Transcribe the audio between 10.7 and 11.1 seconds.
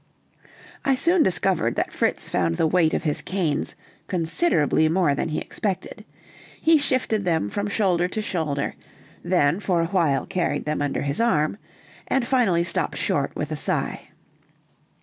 under